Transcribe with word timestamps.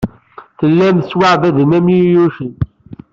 Tellam 0.59 0.97
tettwaɛebdem 0.99 1.71
am 1.77 1.87
yiyucen. 1.95 2.53